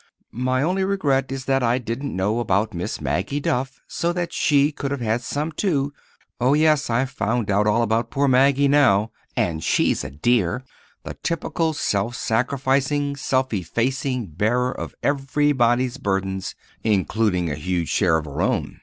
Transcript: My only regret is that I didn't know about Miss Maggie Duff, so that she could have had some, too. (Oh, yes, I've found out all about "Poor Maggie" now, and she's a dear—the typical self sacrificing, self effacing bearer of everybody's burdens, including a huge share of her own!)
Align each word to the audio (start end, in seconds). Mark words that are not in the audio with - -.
My 0.33 0.63
only 0.63 0.83
regret 0.83 1.31
is 1.31 1.45
that 1.45 1.61
I 1.61 1.77
didn't 1.77 2.15
know 2.15 2.39
about 2.39 2.73
Miss 2.73 2.99
Maggie 2.99 3.39
Duff, 3.39 3.81
so 3.87 4.11
that 4.13 4.33
she 4.33 4.71
could 4.71 4.89
have 4.89 4.99
had 4.99 5.21
some, 5.21 5.51
too. 5.51 5.93
(Oh, 6.39 6.55
yes, 6.55 6.89
I've 6.89 7.11
found 7.11 7.51
out 7.51 7.67
all 7.67 7.83
about 7.83 8.09
"Poor 8.09 8.27
Maggie" 8.27 8.67
now, 8.67 9.11
and 9.37 9.63
she's 9.63 10.03
a 10.03 10.09
dear—the 10.09 11.13
typical 11.21 11.73
self 11.73 12.15
sacrificing, 12.15 13.15
self 13.15 13.53
effacing 13.53 14.31
bearer 14.35 14.71
of 14.71 14.95
everybody's 15.03 15.97
burdens, 15.99 16.55
including 16.83 17.51
a 17.51 17.55
huge 17.55 17.89
share 17.89 18.17
of 18.17 18.25
her 18.25 18.41
own!) 18.41 18.79